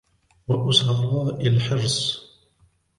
وَأُسَرَاءِ 0.47 1.47
الْحِرْصِ 1.47 2.23